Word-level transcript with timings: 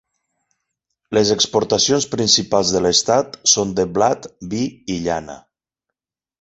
Les 1.17 1.33
exportacions 1.35 2.07
principals 2.15 2.73
de 2.77 2.83
l'estat 2.87 3.37
són 3.55 3.77
de 3.81 3.87
blat, 3.99 4.29
vi 4.55 4.65
i 4.97 5.01
llana. 5.07 5.41